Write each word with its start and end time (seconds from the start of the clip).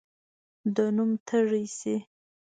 د 0.75 0.77
نوم 0.95 1.11
تږی 1.27 1.65
شي. 1.77 1.95